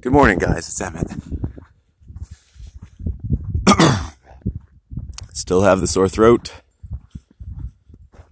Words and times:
Good 0.00 0.12
morning, 0.12 0.38
guys. 0.38 0.68
It's 0.68 0.80
Emmett. 0.80 1.10
Still 5.32 5.62
have 5.62 5.80
the 5.80 5.88
sore 5.88 6.08
throat. 6.08 6.52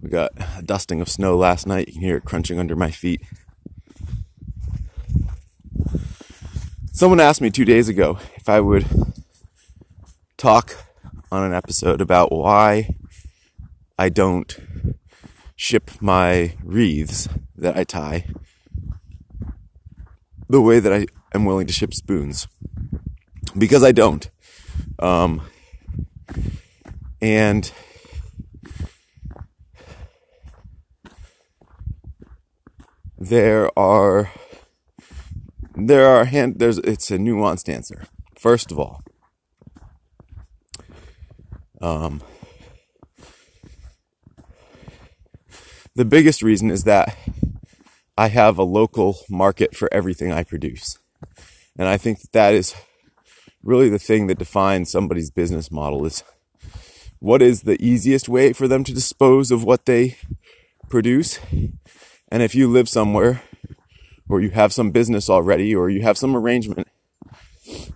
We 0.01 0.09
got 0.09 0.31
a 0.57 0.61
dusting 0.61 1.01
of 1.01 1.09
snow 1.09 1.35
last 1.35 1.67
night. 1.67 1.87
You 1.87 1.93
can 1.95 2.01
hear 2.03 2.15
it 2.15 2.23
crunching 2.23 2.57
under 2.57 2.77
my 2.77 2.89
feet. 2.89 3.21
Someone 6.93 7.19
asked 7.19 7.41
me 7.41 7.49
two 7.49 7.65
days 7.65 7.89
ago 7.89 8.17
if 8.35 8.47
I 8.47 8.61
would 8.61 8.85
talk 10.37 10.85
on 11.29 11.43
an 11.43 11.53
episode 11.53 11.99
about 11.99 12.31
why 12.31 12.95
I 13.99 14.07
don't 14.07 14.57
ship 15.57 15.91
my 15.99 16.55
wreaths 16.63 17.27
that 17.57 17.75
I 17.75 17.83
tie 17.83 18.25
the 20.49 20.61
way 20.61 20.79
that 20.79 20.93
I 20.93 21.07
am 21.33 21.45
willing 21.45 21.67
to 21.67 21.73
ship 21.73 21.93
spoons 21.93 22.47
because 23.57 23.83
I 23.83 23.91
don't. 23.91 24.29
Um, 24.99 25.41
and 27.21 27.71
there 33.17 33.69
are 33.77 34.31
there 35.75 36.07
are 36.07 36.25
hand 36.25 36.55
there's 36.57 36.77
it's 36.79 37.11
a 37.11 37.17
nuanced 37.17 37.71
answer. 37.71 38.05
First 38.37 38.71
of 38.71 38.79
all, 38.79 39.01
um, 41.81 42.21
the 45.95 46.05
biggest 46.05 46.41
reason 46.41 46.69
is 46.69 46.83
that 46.83 47.17
I 48.17 48.29
have 48.29 48.57
a 48.57 48.63
local 48.63 49.17
market 49.29 49.75
for 49.75 49.91
everything 49.93 50.31
I 50.31 50.43
produce. 50.43 50.97
And 51.77 51.87
I 51.87 51.97
think 51.97 52.21
that, 52.21 52.31
that 52.33 52.53
is 52.53 52.75
really 53.63 53.89
the 53.89 53.99
thing 53.99 54.27
that 54.27 54.39
defines 54.39 54.91
somebody's 54.91 55.29
business 55.29 55.71
model 55.71 56.05
is 56.05 56.23
what 57.19 57.41
is 57.41 57.61
the 57.61 57.81
easiest 57.83 58.29
way 58.29 58.53
for 58.53 58.67
them 58.67 58.83
to 58.83 58.93
dispose 58.93 59.51
of 59.51 59.63
what 59.63 59.85
they 59.85 60.17
produce. 60.89 61.39
And 62.29 62.43
if 62.43 62.55
you 62.55 62.67
live 62.67 62.87
somewhere 62.89 63.41
or 64.29 64.41
you 64.41 64.51
have 64.51 64.73
some 64.73 64.91
business 64.91 65.29
already 65.29 65.73
or 65.75 65.89
you 65.89 66.01
have 66.01 66.17
some 66.17 66.35
arrangement 66.35 66.87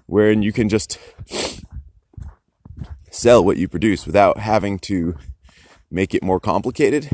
wherein 0.06 0.42
you 0.42 0.52
can 0.52 0.70
just 0.70 1.00
sell 3.10 3.44
what 3.44 3.58
you 3.58 3.68
produce 3.68 4.06
without 4.06 4.40
having 4.40 4.80
to 4.80 5.16
make 5.90 6.14
it 6.16 6.24
more 6.24 6.40
complicated, 6.40 7.10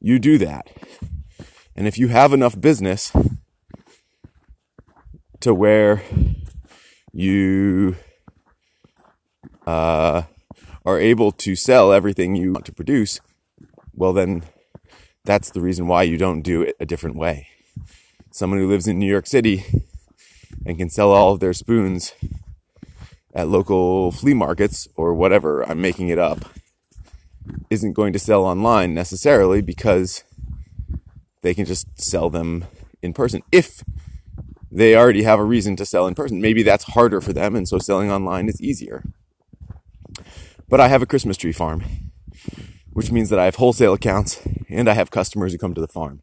you 0.00 0.18
do 0.18 0.38
that. 0.38 0.68
And 1.76 1.86
if 1.86 1.98
you 1.98 2.08
have 2.08 2.32
enough 2.32 2.60
business 2.60 3.12
to 5.40 5.54
where 5.54 6.02
you 7.12 7.96
uh, 9.66 10.22
are 10.84 10.98
able 10.98 11.32
to 11.32 11.56
sell 11.56 11.92
everything 11.92 12.36
you 12.36 12.52
want 12.52 12.66
to 12.66 12.72
produce, 12.72 13.20
well, 13.94 14.12
then 14.12 14.42
that's 15.24 15.50
the 15.50 15.60
reason 15.60 15.86
why 15.86 16.02
you 16.02 16.16
don't 16.16 16.42
do 16.42 16.62
it 16.62 16.76
a 16.80 16.86
different 16.86 17.16
way. 17.16 17.48
Someone 18.30 18.58
who 18.58 18.68
lives 18.68 18.86
in 18.86 18.98
New 18.98 19.10
York 19.10 19.26
City 19.26 19.64
and 20.64 20.78
can 20.78 20.90
sell 20.90 21.10
all 21.10 21.32
of 21.32 21.40
their 21.40 21.52
spoons 21.52 22.12
at 23.34 23.48
local 23.48 24.12
flea 24.12 24.34
markets 24.34 24.88
or 24.96 25.14
whatever, 25.14 25.62
I'm 25.68 25.80
making 25.80 26.08
it 26.08 26.18
up, 26.18 26.44
isn't 27.70 27.92
going 27.92 28.12
to 28.12 28.18
sell 28.18 28.44
online 28.44 28.94
necessarily 28.94 29.60
because 29.60 30.24
they 31.42 31.54
can 31.54 31.64
just 31.64 32.00
sell 32.00 32.30
them 32.30 32.64
in 33.02 33.12
person. 33.12 33.42
If 33.50 33.82
they 34.70 34.96
already 34.96 35.22
have 35.22 35.38
a 35.38 35.44
reason 35.44 35.76
to 35.76 35.86
sell 35.86 36.06
in 36.06 36.14
person, 36.14 36.40
maybe 36.40 36.62
that's 36.62 36.84
harder 36.84 37.20
for 37.20 37.32
them, 37.32 37.56
and 37.56 37.68
so 37.68 37.78
selling 37.78 38.10
online 38.10 38.48
is 38.48 38.60
easier. 38.60 39.04
But 40.68 40.80
I 40.80 40.88
have 40.88 41.02
a 41.02 41.06
Christmas 41.06 41.36
tree 41.36 41.52
farm, 41.52 41.82
which 42.92 43.10
means 43.10 43.28
that 43.30 43.38
I 43.38 43.46
have 43.46 43.56
wholesale 43.56 43.94
accounts 43.94 44.40
and 44.68 44.88
I 44.88 44.94
have 44.94 45.10
customers 45.10 45.52
who 45.52 45.58
come 45.58 45.74
to 45.74 45.80
the 45.80 45.88
farm. 45.88 46.22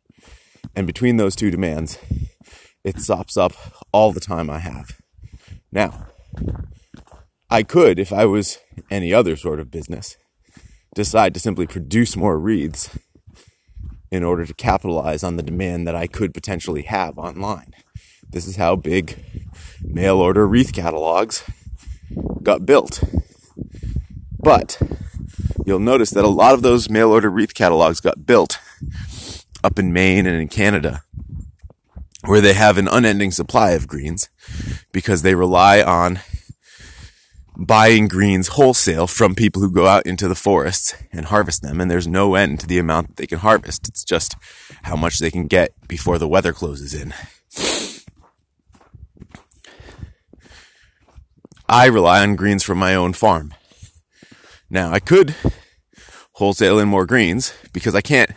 And 0.75 0.87
between 0.87 1.17
those 1.17 1.35
two 1.35 1.51
demands, 1.51 1.99
it 2.83 3.01
sops 3.01 3.35
up 3.35 3.53
all 3.91 4.13
the 4.13 4.21
time 4.21 4.49
I 4.49 4.59
have. 4.59 4.97
Now, 5.71 6.07
I 7.49 7.63
could, 7.63 7.99
if 7.99 8.13
I 8.13 8.25
was 8.25 8.59
any 8.89 9.13
other 9.13 9.35
sort 9.35 9.59
of 9.59 9.71
business, 9.71 10.17
decide 10.95 11.33
to 11.33 11.39
simply 11.39 11.67
produce 11.67 12.15
more 12.15 12.39
wreaths 12.39 12.97
in 14.11 14.23
order 14.23 14.45
to 14.45 14.53
capitalize 14.53 15.23
on 15.23 15.35
the 15.35 15.43
demand 15.43 15.87
that 15.87 15.95
I 15.95 16.07
could 16.07 16.33
potentially 16.33 16.83
have 16.83 17.17
online. 17.17 17.73
This 18.29 18.47
is 18.47 18.57
how 18.57 18.75
big 18.75 19.23
mail 19.81 20.17
order 20.17 20.47
wreath 20.47 20.73
catalogs 20.73 21.43
got 22.43 22.65
built. 22.65 23.03
But 24.39 24.79
you'll 25.65 25.79
notice 25.79 26.11
that 26.11 26.25
a 26.25 26.29
lot 26.29 26.53
of 26.53 26.61
those 26.61 26.89
mail 26.89 27.11
order 27.11 27.29
wreath 27.29 27.53
catalogs 27.53 27.99
got 27.99 28.25
built 28.25 28.59
up 29.63 29.79
in 29.79 29.91
Maine 29.91 30.25
and 30.25 30.39
in 30.39 30.47
Canada, 30.47 31.03
where 32.25 32.41
they 32.41 32.53
have 32.53 32.77
an 32.77 32.87
unending 32.87 33.31
supply 33.31 33.71
of 33.71 33.87
greens 33.87 34.29
because 34.91 35.21
they 35.21 35.35
rely 35.35 35.81
on 35.81 36.19
buying 37.57 38.07
greens 38.07 38.49
wholesale 38.49 39.07
from 39.07 39.33
people 39.33 39.61
who 39.61 39.71
go 39.71 39.87
out 39.87 40.05
into 40.05 40.27
the 40.27 40.35
forests 40.35 40.93
and 41.11 41.25
harvest 41.25 41.63
them. 41.63 41.81
And 41.81 41.89
there's 41.89 42.07
no 42.07 42.35
end 42.35 42.59
to 42.59 42.67
the 42.67 42.77
amount 42.77 43.07
that 43.07 43.15
they 43.17 43.27
can 43.27 43.39
harvest. 43.39 43.87
It's 43.87 44.03
just 44.03 44.35
how 44.83 44.95
much 44.95 45.17
they 45.17 45.31
can 45.31 45.47
get 45.47 45.71
before 45.87 46.19
the 46.19 46.27
weather 46.27 46.53
closes 46.53 46.93
in. 46.93 47.13
I 51.69 51.85
rely 51.87 52.21
on 52.21 52.35
greens 52.35 52.63
from 52.63 52.77
my 52.77 52.95
own 52.95 53.13
farm. 53.13 53.53
Now, 54.69 54.91
I 54.91 54.99
could 54.99 55.35
wholesale 56.33 56.79
in 56.79 56.87
more 56.87 57.05
greens 57.05 57.53
because 57.73 57.93
I 57.93 58.01
can't 58.01 58.31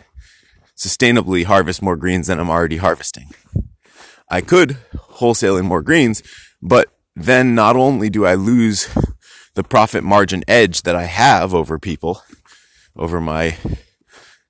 sustainably 0.77 1.45
harvest 1.45 1.81
more 1.81 1.95
greens 1.95 2.27
than 2.27 2.39
I'm 2.39 2.49
already 2.49 2.77
harvesting. 2.77 3.29
I 4.29 4.41
could 4.41 4.77
wholesale 4.95 5.55
in 5.55 5.65
more 5.65 5.81
greens, 5.81 6.23
but 6.61 6.89
then 7.15 7.55
not 7.55 7.75
only 7.75 8.09
do 8.09 8.25
I 8.25 8.35
lose 8.35 8.89
the 9.55 9.63
profit 9.63 10.03
margin 10.03 10.43
edge 10.47 10.81
that 10.81 10.95
I 10.95 11.03
have 11.03 11.53
over 11.53 11.77
people, 11.77 12.23
over 12.95 13.21
my 13.21 13.57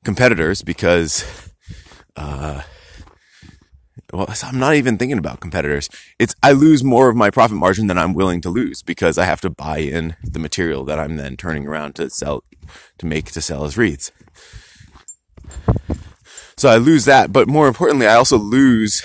competitors, 0.04 0.62
because, 0.62 1.52
uh, 2.16 2.62
well, 4.12 4.28
I'm 4.44 4.60
not 4.60 4.76
even 4.76 4.98
thinking 4.98 5.18
about 5.18 5.40
competitors. 5.40 5.90
It's, 6.20 6.36
I 6.44 6.52
lose 6.52 6.84
more 6.84 7.10
of 7.10 7.16
my 7.16 7.30
profit 7.30 7.58
margin 7.58 7.88
than 7.88 7.98
I'm 7.98 8.14
willing 8.14 8.42
to 8.42 8.50
lose 8.50 8.82
because 8.82 9.18
I 9.18 9.26
have 9.26 9.42
to 9.42 9.50
buy 9.50 9.80
in 9.80 10.16
the 10.24 10.40
material 10.40 10.84
that 10.86 11.00
I'm 11.00 11.16
then 11.16 11.38
turning 11.38 11.68
around 11.68 11.96
to 11.96 12.10
sell, 12.10 12.44
to 12.98 13.06
make 13.06 13.32
to 13.32 13.42
sell 13.42 13.66
as 13.66 13.78
wreaths. 13.78 14.12
So 16.58 16.70
I 16.70 16.78
lose 16.78 17.06
that, 17.06 17.34
but 17.34 17.48
more 17.48 17.68
importantly, 17.68 18.08
I 18.08 18.16
also 18.16 18.38
lose 18.38 19.04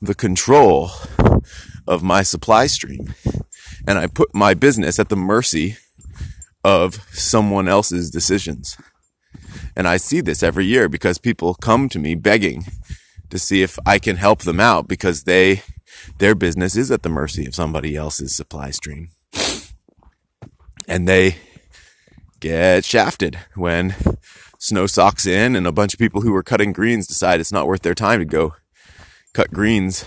the 0.00 0.14
control 0.14 0.90
of 1.86 2.02
my 2.02 2.22
supply 2.22 2.66
stream. 2.66 3.14
And 3.86 3.98
I 3.98 4.06
put 4.06 4.34
my 4.34 4.54
business 4.54 4.98
at 4.98 5.08
the 5.08 5.16
mercy 5.16 5.76
of 6.64 6.96
someone 7.12 7.68
else's 7.68 8.10
decisions. 8.10 8.76
And 9.76 9.86
I 9.86 9.96
see 9.96 10.20
this 10.20 10.42
every 10.42 10.66
year 10.66 10.88
because 10.88 11.18
people 11.18 11.54
come 11.54 11.88
to 11.90 11.98
me 11.98 12.14
begging 12.14 12.66
to 13.30 13.38
see 13.38 13.62
if 13.62 13.78
I 13.86 13.98
can 13.98 14.16
help 14.16 14.40
them 14.40 14.60
out 14.60 14.88
because 14.88 15.24
they, 15.24 15.62
their 16.18 16.34
business 16.34 16.76
is 16.76 16.90
at 16.90 17.02
the 17.02 17.08
mercy 17.08 17.46
of 17.46 17.54
somebody 17.54 17.96
else's 17.96 18.34
supply 18.34 18.70
stream. 18.70 19.10
And 20.86 21.06
they 21.06 21.36
get 22.40 22.84
shafted 22.84 23.38
when 23.54 23.94
snow 24.58 24.86
socks 24.86 25.26
in 25.26 25.54
and 25.54 25.66
a 25.66 25.72
bunch 25.72 25.92
of 25.92 25.98
people 25.98 26.22
who 26.22 26.32
were 26.32 26.42
cutting 26.42 26.72
greens 26.72 27.06
decide 27.06 27.40
it's 27.40 27.52
not 27.52 27.66
worth 27.66 27.82
their 27.82 27.94
time 27.94 28.20
to 28.20 28.24
go 28.24 28.54
cut 29.32 29.50
greens 29.50 30.04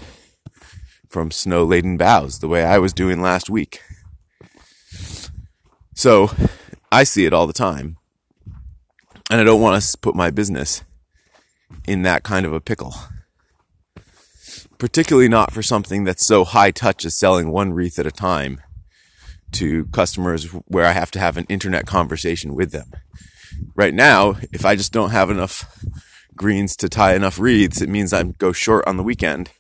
from 1.08 1.30
snow 1.30 1.64
laden 1.64 1.98
boughs 1.98 2.40
the 2.40 2.48
way 2.48 2.64
I 2.64 2.78
was 2.78 2.94
doing 2.94 3.22
last 3.22 3.50
week. 3.50 3.82
So 5.94 6.32
I 6.92 7.04
see 7.04 7.26
it 7.26 7.34
all 7.34 7.48
the 7.48 7.54
time. 7.54 7.98
And 9.30 9.40
I 9.40 9.44
don't 9.44 9.62
want 9.62 9.82
to 9.82 9.98
put 9.98 10.16
my 10.16 10.32
business 10.32 10.84
in 11.88 12.02
that 12.02 12.24
kind 12.24 12.46
of 12.46 12.54
a 12.54 12.60
pickle. 12.60 12.96
Particularly 14.82 15.30
not 15.30 15.54
for 15.54 15.62
something 15.62 16.06
that's 16.06 16.26
so 16.26 16.44
high 16.44 16.72
touch 16.72 17.06
as 17.06 17.16
selling 17.16 17.52
one 17.52 17.72
wreath 17.72 18.00
at 18.00 18.08
a 18.08 18.12
time 18.12 18.62
to 19.52 19.86
customers 19.86 20.46
where 20.46 20.88
I 20.88 20.94
have 20.94 21.12
to 21.12 21.20
have 21.20 21.38
an 21.38 21.46
internet 21.50 21.86
conversation 21.86 22.56
with 22.56 22.72
them. 22.72 22.92
Right 23.76 23.94
now, 23.94 24.38
if 24.52 24.66
I 24.66 24.76
just 24.76 24.92
don't 24.92 25.12
have 25.12 25.30
enough 25.30 25.86
greens 26.36 26.76
to 26.78 26.90
tie 26.90 27.14
enough 27.14 27.38
wreaths, 27.38 27.80
it 27.80 27.90
means 27.90 28.12
I 28.12 28.24
go 28.24 28.52
short 28.52 28.88
on 28.88 28.98
the 28.98 29.04
weekend. 29.04 29.52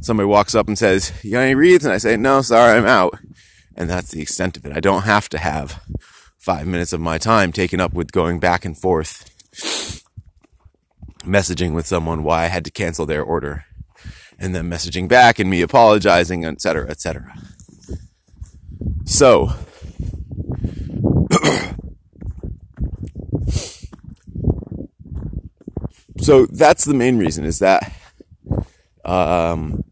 Somebody 0.00 0.26
walks 0.28 0.54
up 0.54 0.66
and 0.66 0.78
says, 0.78 1.12
You 1.22 1.32
got 1.32 1.40
any 1.40 1.54
wreaths? 1.54 1.84
And 1.84 1.92
I 1.92 1.98
say, 1.98 2.16
No, 2.16 2.40
sorry, 2.40 2.78
I'm 2.78 2.86
out. 2.86 3.18
And 3.76 3.90
that's 3.90 4.12
the 4.12 4.22
extent 4.22 4.56
of 4.56 4.64
it. 4.64 4.72
I 4.72 4.80
don't 4.80 5.02
have 5.02 5.28
to 5.28 5.36
have 5.36 5.84
five 6.38 6.66
minutes 6.66 6.94
of 6.94 7.02
my 7.02 7.18
time 7.18 7.52
taken 7.52 7.80
up 7.80 7.92
with 7.92 8.12
going 8.12 8.40
back 8.40 8.64
and 8.64 8.78
forth, 8.78 9.30
messaging 11.18 11.74
with 11.74 11.86
someone 11.86 12.24
why 12.24 12.44
I 12.44 12.46
had 12.46 12.64
to 12.64 12.70
cancel 12.70 13.04
their 13.04 13.22
order. 13.22 13.66
And 14.40 14.54
them 14.54 14.70
messaging 14.70 15.06
back 15.06 15.38
and 15.38 15.50
me 15.50 15.60
apologizing, 15.60 16.44
etc., 16.46 16.88
etc. 16.90 17.34
So, 19.04 19.52
so 26.18 26.46
that's 26.46 26.84
the 26.86 26.94
main 26.94 27.18
reason 27.18 27.44
is 27.44 27.58
that 27.58 27.92
um, 29.04 29.84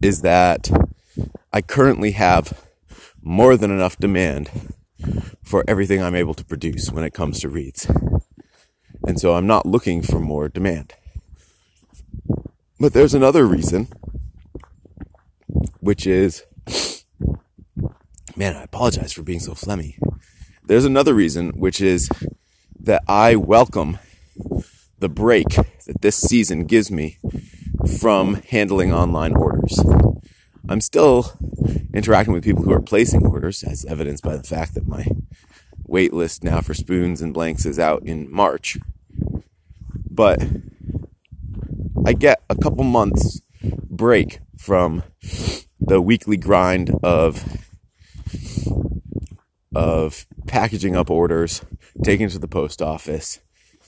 is 0.00 0.22
that 0.22 0.70
I 1.52 1.60
currently 1.62 2.12
have 2.12 2.66
more 3.22 3.56
than 3.56 3.70
enough 3.70 3.96
demand 3.98 4.50
for 5.42 5.64
everything 5.66 6.02
I'm 6.02 6.14
able 6.14 6.34
to 6.34 6.44
produce 6.44 6.90
when 6.90 7.04
it 7.04 7.12
comes 7.12 7.40
to 7.40 7.48
reads. 7.48 7.90
And 9.06 9.20
so 9.20 9.34
I'm 9.34 9.46
not 9.46 9.66
looking 9.66 10.02
for 10.02 10.20
more 10.20 10.48
demand. 10.48 10.94
But 12.82 12.94
there's 12.94 13.14
another 13.14 13.46
reason, 13.46 13.86
which 15.78 16.04
is, 16.04 16.42
man, 18.34 18.56
I 18.56 18.64
apologize 18.64 19.12
for 19.12 19.22
being 19.22 19.38
so 19.38 19.52
phlegmy. 19.52 20.00
There's 20.66 20.84
another 20.84 21.14
reason, 21.14 21.50
which 21.50 21.80
is 21.80 22.10
that 22.80 23.04
I 23.06 23.36
welcome 23.36 23.98
the 24.98 25.08
break 25.08 25.50
that 25.86 26.00
this 26.00 26.16
season 26.16 26.64
gives 26.64 26.90
me 26.90 27.18
from 28.00 28.42
handling 28.48 28.92
online 28.92 29.36
orders. 29.36 29.78
I'm 30.68 30.80
still 30.80 31.38
interacting 31.94 32.34
with 32.34 32.42
people 32.42 32.64
who 32.64 32.72
are 32.72 32.82
placing 32.82 33.24
orders, 33.24 33.62
as 33.62 33.84
evidenced 33.84 34.24
by 34.24 34.36
the 34.36 34.42
fact 34.42 34.74
that 34.74 34.88
my 34.88 35.06
wait 35.86 36.12
list 36.12 36.42
now 36.42 36.60
for 36.60 36.74
spoons 36.74 37.22
and 37.22 37.32
blanks 37.32 37.64
is 37.64 37.78
out 37.78 38.02
in 38.02 38.28
March. 38.28 38.76
But 40.10 40.42
I 42.04 42.14
get 42.14 42.42
a 42.50 42.56
couple 42.56 42.82
months 42.84 43.40
break 43.62 44.40
from 44.56 45.04
the 45.80 46.00
weekly 46.00 46.36
grind 46.36 46.90
of 47.02 47.44
of 49.74 50.26
packaging 50.46 50.96
up 50.96 51.10
orders, 51.10 51.64
taking 52.02 52.28
to 52.28 52.38
the 52.38 52.48
post 52.48 52.82
office, 52.82 53.40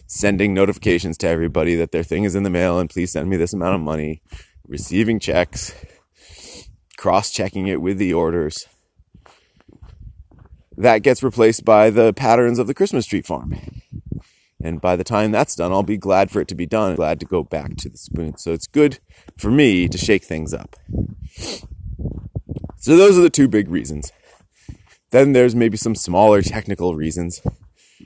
sending 0.06 0.54
notifications 0.54 1.18
to 1.18 1.28
everybody 1.28 1.74
that 1.74 1.90
their 1.90 2.04
thing 2.04 2.24
is 2.24 2.34
in 2.34 2.44
the 2.44 2.50
mail 2.50 2.78
and 2.78 2.88
please 2.88 3.12
send 3.12 3.28
me 3.28 3.36
this 3.36 3.52
amount 3.52 3.74
of 3.74 3.80
money, 3.80 4.22
receiving 4.66 5.18
checks, 5.18 5.74
cross 6.96 7.32
checking 7.32 7.66
it 7.66 7.82
with 7.82 7.98
the 7.98 8.14
orders. 8.14 8.66
That 10.76 11.02
gets 11.02 11.22
replaced 11.22 11.64
by 11.64 11.90
the 11.90 12.12
patterns 12.12 12.58
of 12.58 12.66
the 12.66 12.74
Christmas 12.74 13.06
tree 13.06 13.22
farm. 13.22 13.56
And 14.64 14.80
by 14.80 14.96
the 14.96 15.04
time 15.04 15.30
that's 15.30 15.54
done, 15.54 15.70
I'll 15.70 15.82
be 15.84 15.96
glad 15.96 16.30
for 16.30 16.40
it 16.40 16.48
to 16.48 16.54
be 16.54 16.66
done, 16.66 16.96
glad 16.96 17.20
to 17.20 17.26
go 17.26 17.44
back 17.44 17.76
to 17.76 17.88
the 17.88 17.98
spoon. 17.98 18.36
So 18.38 18.52
it's 18.52 18.66
good 18.66 18.98
for 19.36 19.50
me 19.50 19.88
to 19.88 19.98
shake 19.98 20.24
things 20.24 20.52
up. 20.52 20.74
So 22.78 22.96
those 22.96 23.16
are 23.16 23.22
the 23.22 23.30
two 23.30 23.46
big 23.46 23.68
reasons. 23.68 24.10
Then 25.10 25.32
there's 25.32 25.54
maybe 25.54 25.76
some 25.76 25.94
smaller 25.94 26.42
technical 26.42 26.96
reasons 26.96 27.40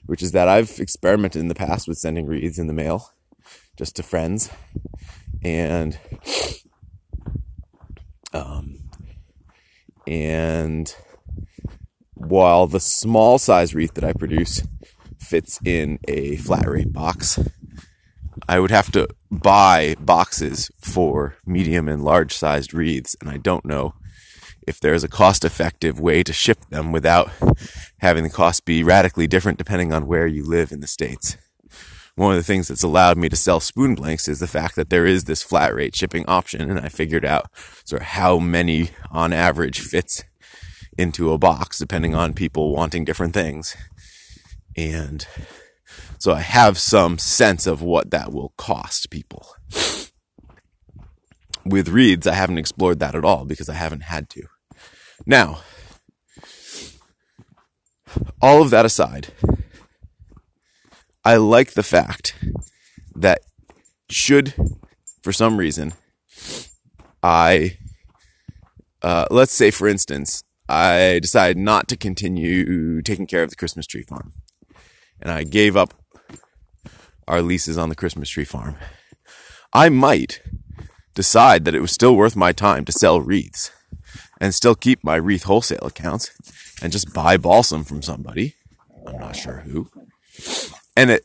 which 0.06 0.22
is 0.22 0.32
that 0.32 0.48
I've 0.48 0.78
experimented 0.80 1.40
in 1.40 1.48
the 1.48 1.54
past 1.54 1.86
with 1.86 1.98
sending 1.98 2.26
wreaths 2.26 2.58
in 2.58 2.66
the 2.66 2.72
mail 2.72 3.12
just 3.76 3.96
to 3.96 4.02
friends. 4.02 4.50
And, 5.42 5.98
um, 8.32 8.78
and 10.06 10.94
while 12.14 12.66
the 12.66 12.80
small 12.80 13.38
size 13.38 13.74
wreath 13.74 13.94
that 13.94 14.04
I 14.04 14.14
produce 14.14 14.62
fits 15.18 15.58
in 15.64 15.98
a 16.06 16.36
flat 16.36 16.68
rate 16.68 16.92
box, 16.92 17.38
I 18.48 18.60
would 18.60 18.70
have 18.70 18.92
to 18.92 19.08
buy 19.30 19.96
boxes 19.98 20.70
for 20.80 21.36
medium 21.46 21.88
and 21.88 22.04
large 22.04 22.34
sized 22.34 22.72
wreaths, 22.72 23.16
and 23.20 23.28
I 23.28 23.36
don't 23.36 23.64
know 23.64 23.94
if 24.66 24.78
there's 24.78 25.02
a 25.02 25.08
cost 25.08 25.44
effective 25.44 25.98
way 25.98 26.22
to 26.22 26.32
ship 26.32 26.58
them 26.70 26.92
without 26.92 27.30
having 28.00 28.22
the 28.22 28.30
cost 28.30 28.64
be 28.64 28.84
radically 28.84 29.26
different 29.26 29.58
depending 29.58 29.92
on 29.92 30.06
where 30.06 30.26
you 30.26 30.44
live 30.44 30.70
in 30.70 30.80
the 30.80 30.86
States. 30.86 31.36
One 32.16 32.32
of 32.32 32.38
the 32.38 32.44
things 32.44 32.68
that's 32.68 32.82
allowed 32.82 33.16
me 33.16 33.28
to 33.28 33.36
sell 33.36 33.60
spoon 33.60 33.94
blanks 33.94 34.28
is 34.28 34.40
the 34.40 34.46
fact 34.46 34.74
that 34.76 34.90
there 34.90 35.06
is 35.06 35.24
this 35.24 35.42
flat 35.42 35.74
rate 35.74 35.94
shipping 35.94 36.24
option, 36.26 36.68
and 36.68 36.80
I 36.80 36.88
figured 36.88 37.24
out 37.24 37.46
sort 37.84 38.02
of 38.02 38.08
how 38.08 38.38
many 38.38 38.90
on 39.10 39.32
average 39.32 39.80
fits 39.80 40.24
into 40.98 41.32
a 41.32 41.38
box 41.38 41.78
depending 41.78 42.14
on 42.14 42.34
people 42.34 42.74
wanting 42.74 43.04
different 43.04 43.34
things. 43.34 43.76
And 44.78 45.26
so 46.18 46.32
I 46.32 46.40
have 46.40 46.78
some 46.78 47.18
sense 47.18 47.66
of 47.66 47.82
what 47.82 48.12
that 48.12 48.32
will 48.32 48.52
cost 48.56 49.10
people. 49.10 49.44
With 51.64 51.88
reads, 51.88 52.28
I 52.28 52.34
haven't 52.34 52.58
explored 52.58 53.00
that 53.00 53.16
at 53.16 53.24
all 53.24 53.44
because 53.44 53.68
I 53.68 53.74
haven't 53.74 54.04
had 54.04 54.30
to. 54.30 54.44
Now, 55.26 55.62
all 58.40 58.62
of 58.62 58.70
that 58.70 58.86
aside, 58.86 59.28
I 61.24 61.36
like 61.36 61.72
the 61.72 61.82
fact 61.82 62.36
that 63.16 63.40
should, 64.08 64.54
for 65.22 65.32
some 65.32 65.56
reason, 65.56 65.94
I, 67.20 67.78
uh, 69.02 69.26
let's 69.28 69.52
say, 69.52 69.72
for 69.72 69.88
instance, 69.88 70.44
I 70.68 71.18
decide 71.20 71.56
not 71.56 71.88
to 71.88 71.96
continue 71.96 73.02
taking 73.02 73.26
care 73.26 73.42
of 73.42 73.50
the 73.50 73.56
Christmas 73.56 73.86
tree 73.86 74.04
farm, 74.04 74.32
and 75.20 75.30
I 75.30 75.44
gave 75.44 75.76
up 75.76 75.94
our 77.26 77.42
leases 77.42 77.76
on 77.76 77.88
the 77.88 77.94
Christmas 77.94 78.28
tree 78.28 78.44
farm. 78.44 78.76
I 79.72 79.88
might 79.88 80.42
decide 81.14 81.64
that 81.64 81.74
it 81.74 81.80
was 81.80 81.92
still 81.92 82.16
worth 82.16 82.36
my 82.36 82.52
time 82.52 82.84
to 82.86 82.92
sell 82.92 83.20
wreaths 83.20 83.70
and 84.40 84.54
still 84.54 84.74
keep 84.74 85.02
my 85.02 85.16
wreath 85.16 85.44
wholesale 85.44 85.82
accounts 85.82 86.30
and 86.80 86.92
just 86.92 87.12
buy 87.12 87.36
balsam 87.36 87.84
from 87.84 88.02
somebody. 88.02 88.54
I'm 89.06 89.18
not 89.18 89.36
sure 89.36 89.60
who. 89.60 89.90
And 90.96 91.10
it, 91.10 91.24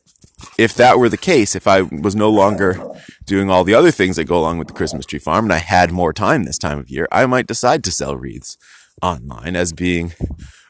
if 0.58 0.74
that 0.76 1.00
were 1.00 1.10
the 1.10 1.18
case, 1.18 1.56
if 1.56 1.68
I 1.68 1.82
was 1.82 2.16
no 2.16 2.30
longer 2.30 2.84
doing 3.26 3.50
all 3.50 3.64
the 3.64 3.76
other 3.76 3.92
things 3.92 4.16
that 4.16 4.26
go 4.26 4.38
along 4.38 4.58
with 4.58 4.68
the 4.68 4.74
Christmas 4.74 5.06
tree 5.06 5.20
farm 5.20 5.46
and 5.46 5.54
I 5.54 5.60
had 5.60 5.92
more 5.92 6.14
time 6.14 6.44
this 6.44 6.58
time 6.58 6.80
of 6.80 6.90
year, 6.90 7.08
I 7.12 7.26
might 7.26 7.48
decide 7.48 7.84
to 7.84 7.92
sell 7.92 8.16
wreaths 8.16 8.58
online 9.02 9.56
as 9.56 9.74
being 9.74 10.14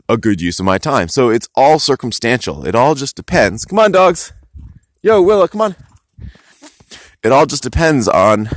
a 0.10 0.18
good 0.18 0.42
use 0.42 0.60
of 0.60 0.66
my 0.66 0.78
time. 0.78 1.08
So 1.08 1.30
it's 1.30 1.48
all 1.56 1.80
circumstantial. 1.80 2.66
It 2.66 2.76
all 2.76 2.96
just 2.96 3.16
depends. 3.16 3.66
Come 3.66 3.80
on, 3.80 3.92
dogs. 3.92 4.34
Yo, 5.02 5.22
Willow, 5.22 5.48
come 5.48 5.62
on. 5.62 5.76
It 7.24 7.32
all 7.32 7.46
just 7.46 7.64
depends 7.64 8.08
on 8.08 8.50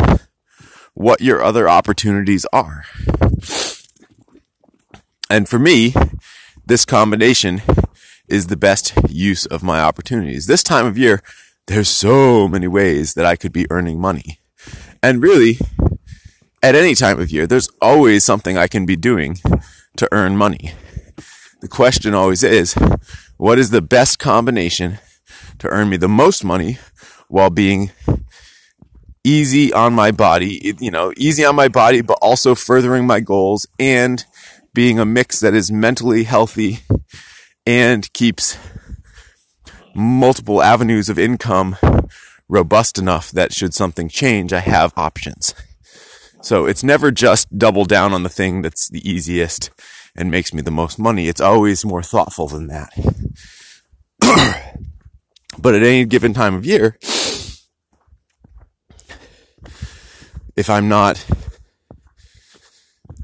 what 0.94 1.20
your 1.20 1.42
other 1.42 1.68
opportunities 1.68 2.46
are. 2.52 2.84
And 5.28 5.48
for 5.48 5.58
me, 5.58 5.94
this 6.64 6.84
combination 6.84 7.62
is 8.28 8.46
the 8.46 8.56
best 8.56 8.92
use 9.08 9.46
of 9.46 9.62
my 9.62 9.80
opportunities. 9.80 10.46
This 10.46 10.62
time 10.62 10.86
of 10.86 10.98
year, 10.98 11.22
there's 11.66 11.88
so 11.88 12.48
many 12.48 12.68
ways 12.68 13.14
that 13.14 13.26
I 13.26 13.36
could 13.36 13.52
be 13.52 13.66
earning 13.70 14.00
money. 14.00 14.40
And 15.02 15.22
really, 15.22 15.58
at 16.62 16.74
any 16.74 16.94
time 16.94 17.20
of 17.20 17.30
year, 17.30 17.46
there's 17.46 17.68
always 17.80 18.24
something 18.24 18.56
I 18.56 18.66
can 18.66 18.86
be 18.86 18.96
doing 18.96 19.38
to 19.96 20.08
earn 20.12 20.36
money. 20.36 20.74
The 21.66 21.70
question 21.74 22.14
always 22.14 22.44
is, 22.44 22.74
what 23.38 23.58
is 23.58 23.70
the 23.70 23.82
best 23.82 24.20
combination 24.20 25.00
to 25.58 25.66
earn 25.66 25.88
me 25.88 25.96
the 25.96 26.06
most 26.06 26.44
money 26.44 26.78
while 27.26 27.50
being 27.50 27.90
easy 29.24 29.72
on 29.72 29.92
my 29.92 30.12
body, 30.12 30.76
you 30.78 30.92
know, 30.92 31.12
easy 31.16 31.44
on 31.44 31.56
my 31.56 31.66
body, 31.66 32.02
but 32.02 32.18
also 32.22 32.54
furthering 32.54 33.04
my 33.04 33.18
goals 33.18 33.66
and 33.80 34.26
being 34.74 35.00
a 35.00 35.04
mix 35.04 35.40
that 35.40 35.54
is 35.54 35.72
mentally 35.72 36.22
healthy 36.22 36.84
and 37.66 38.12
keeps 38.12 38.56
multiple 39.92 40.62
avenues 40.62 41.08
of 41.08 41.18
income 41.18 41.76
robust 42.48 42.96
enough 42.96 43.32
that 43.32 43.52
should 43.52 43.74
something 43.74 44.08
change, 44.08 44.52
I 44.52 44.60
have 44.60 44.92
options. 44.96 45.52
So 46.42 46.66
it's 46.66 46.84
never 46.84 47.10
just 47.10 47.58
double 47.58 47.86
down 47.86 48.12
on 48.12 48.22
the 48.22 48.28
thing 48.28 48.62
that's 48.62 48.88
the 48.88 49.02
easiest 49.10 49.72
and 50.16 50.30
makes 50.30 50.52
me 50.52 50.62
the 50.62 50.70
most 50.70 50.98
money. 50.98 51.28
It's 51.28 51.40
always 51.40 51.84
more 51.84 52.02
thoughtful 52.02 52.48
than 52.48 52.68
that. 52.68 52.90
but 55.58 55.74
at 55.74 55.82
any 55.82 56.04
given 56.04 56.34
time 56.34 56.54
of 56.54 56.66
year, 56.66 56.98
if 60.56 60.70
I'm 60.70 60.88
not 60.88 61.24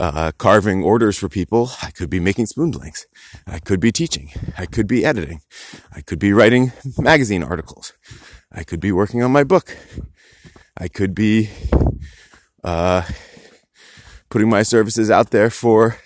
uh, 0.02 0.32
carving 0.36 0.82
orders 0.82 1.16
for 1.16 1.28
people. 1.28 1.70
I 1.80 1.90
could 1.90 2.10
be 2.10 2.18
making 2.18 2.46
spoon 2.46 2.72
blanks. 2.72 3.06
I 3.46 3.60
could 3.60 3.78
be 3.78 3.92
teaching. 3.92 4.30
I 4.58 4.66
could 4.66 4.88
be 4.88 5.04
editing. 5.04 5.42
I 5.94 6.00
could 6.00 6.18
be 6.18 6.32
writing 6.32 6.72
magazine 6.98 7.44
articles. 7.44 7.92
I 8.50 8.64
could 8.64 8.80
be 8.80 8.90
working 8.90 9.22
on 9.22 9.30
my 9.30 9.44
book. 9.44 9.76
I 10.76 10.88
could 10.88 11.14
be 11.14 11.50
uh, 12.64 13.02
putting 14.28 14.50
my 14.50 14.64
services 14.64 15.08
out 15.08 15.30
there 15.30 15.50
for 15.50 15.98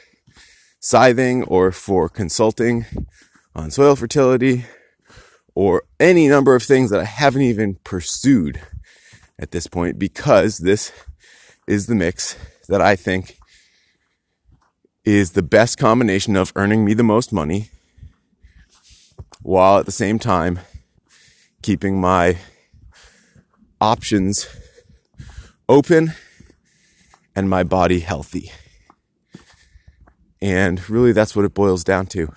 scything 0.81 1.43
or 1.45 1.73
for 1.73 2.09
consulting 2.09 2.87
on 3.55 3.71
soil 3.71 3.97
fertility 3.97 4.67
or 5.55 5.85
any 5.99 6.29
number 6.29 6.55
of 6.55 6.63
things 6.63 6.91
that 6.91 7.01
I 7.01 7.05
haven't 7.05 7.43
even 7.43 7.77
pursued 7.83 8.61
at 9.39 9.51
this 9.51 9.67
point 9.67 9.99
because 9.99 10.59
this 10.59 10.93
is 11.67 11.87
the 11.87 11.95
mix 11.95 12.37
that 12.69 12.81
I 12.81 12.97
think 12.97 13.39
is 15.05 15.33
the 15.33 15.43
best 15.43 15.79
combination 15.79 16.37
of 16.37 16.53
earning 16.57 16.85
me 16.85 16.95
the 16.95 17.03
most 17.03 17.33
money 17.33 17.71
while 19.43 19.79
at 19.79 19.87
the 19.87 19.93
same 19.93 20.19
time 20.19 20.61
keeping 21.63 22.01
my 22.01 22.37
options 23.81 24.49
open 25.69 26.13
and 27.35 27.49
my 27.49 27.63
body 27.63 28.01
healthy. 28.01 28.51
And 30.41 30.89
really, 30.89 31.13
that's 31.13 31.35
what 31.35 31.45
it 31.45 31.55
boils 31.55 31.85
down 31.85 32.07
to. 32.07 32.33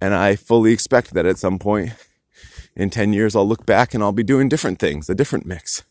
And 0.00 0.14
I 0.14 0.36
fully 0.36 0.72
expect 0.72 1.14
that 1.14 1.26
at 1.26 1.38
some 1.38 1.58
point 1.58 1.92
in 2.74 2.90
10 2.90 3.12
years, 3.12 3.36
I'll 3.36 3.46
look 3.46 3.66
back 3.66 3.94
and 3.94 4.02
I'll 4.02 4.12
be 4.12 4.22
doing 4.22 4.48
different 4.48 4.78
things, 4.78 5.08
a 5.08 5.14
different 5.14 5.46
mix. 5.46 5.84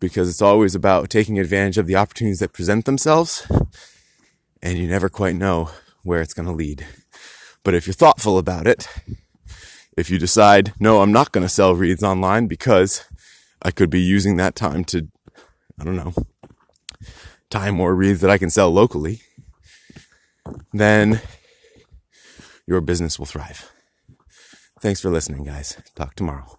Because 0.00 0.28
it's 0.28 0.42
always 0.42 0.74
about 0.74 1.10
taking 1.10 1.38
advantage 1.38 1.78
of 1.78 1.86
the 1.86 1.96
opportunities 1.96 2.40
that 2.40 2.52
present 2.52 2.84
themselves. 2.84 3.46
And 4.62 4.78
you 4.78 4.88
never 4.88 5.08
quite 5.08 5.36
know 5.36 5.70
where 6.02 6.20
it's 6.20 6.34
going 6.34 6.46
to 6.46 6.52
lead. 6.52 6.86
But 7.62 7.74
if 7.74 7.86
you're 7.86 7.94
thoughtful 7.94 8.38
about 8.38 8.66
it, 8.66 8.88
if 9.96 10.10
you 10.10 10.18
decide, 10.18 10.72
no, 10.78 11.00
I'm 11.00 11.12
not 11.12 11.32
going 11.32 11.42
to 11.42 11.48
sell 11.48 11.74
reads 11.74 12.02
online 12.02 12.46
because 12.46 13.04
I 13.62 13.70
could 13.70 13.90
be 13.90 14.00
using 14.00 14.36
that 14.36 14.54
time 14.54 14.84
to, 14.84 15.08
I 15.80 15.84
don't 15.84 15.96
know, 15.96 16.14
tie 17.50 17.70
more 17.70 17.94
reads 17.94 18.20
that 18.20 18.30
I 18.30 18.38
can 18.38 18.50
sell 18.50 18.70
locally, 18.70 19.22
then 20.72 21.20
your 22.66 22.80
business 22.80 23.18
will 23.18 23.26
thrive. 23.26 23.70
Thanks 24.80 25.00
for 25.00 25.10
listening, 25.10 25.44
guys. 25.44 25.76
Talk 25.94 26.14
tomorrow. 26.14 26.58